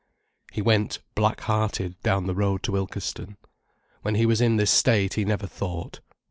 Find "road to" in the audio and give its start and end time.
2.33-2.75